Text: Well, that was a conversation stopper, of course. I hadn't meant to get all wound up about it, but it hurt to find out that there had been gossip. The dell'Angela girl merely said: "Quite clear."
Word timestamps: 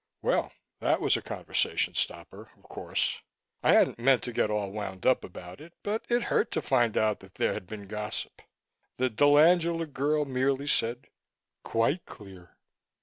Well, 0.23 0.51
that 0.79 0.99
was 0.99 1.15
a 1.15 1.21
conversation 1.21 1.93
stopper, 1.93 2.49
of 2.57 2.63
course. 2.63 3.21
I 3.61 3.73
hadn't 3.73 3.99
meant 3.99 4.23
to 4.23 4.33
get 4.33 4.49
all 4.49 4.71
wound 4.71 5.05
up 5.05 5.23
about 5.23 5.61
it, 5.61 5.73
but 5.83 6.05
it 6.09 6.23
hurt 6.23 6.49
to 6.53 6.61
find 6.63 6.97
out 6.97 7.19
that 7.19 7.35
there 7.35 7.53
had 7.53 7.67
been 7.67 7.85
gossip. 7.85 8.41
The 8.97 9.11
dell'Angela 9.11 9.85
girl 9.85 10.25
merely 10.25 10.65
said: 10.67 11.05
"Quite 11.61 12.07
clear." 12.07 12.57